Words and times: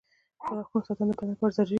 •د 0.43 0.49
غاښونو 0.55 0.85
ساتنه 0.87 1.05
د 1.07 1.11
بدن 1.17 1.27
لپاره 1.31 1.53
ضروري 1.55 1.67
ده. 1.67 1.69